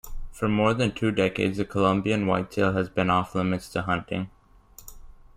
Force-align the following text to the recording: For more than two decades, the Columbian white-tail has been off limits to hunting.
For 0.31 0.47
more 0.49 0.73
than 0.73 0.93
two 0.95 1.11
decades, 1.11 1.57
the 1.59 1.63
Columbian 1.65 2.25
white-tail 2.25 2.73
has 2.73 2.89
been 2.89 3.11
off 3.11 3.35
limits 3.35 3.69
to 3.73 3.83
hunting. 3.83 4.31